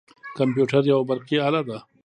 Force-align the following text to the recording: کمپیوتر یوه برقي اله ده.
کمپیوتر 0.37 0.81
یوه 0.91 1.03
برقي 1.09 1.37
اله 1.47 1.61
ده. 1.67 1.77